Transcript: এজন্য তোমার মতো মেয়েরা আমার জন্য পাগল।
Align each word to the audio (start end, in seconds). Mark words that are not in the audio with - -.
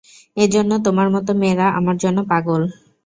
এজন্য 0.37 0.71
তোমার 0.85 1.07
মতো 1.15 1.31
মেয়েরা 1.41 1.67
আমার 1.79 1.95
জন্য 2.03 2.17
পাগল। 2.31 2.61